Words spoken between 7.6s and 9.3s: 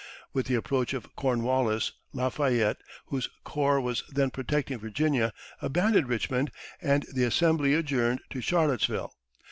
adjourned to Charlottesville.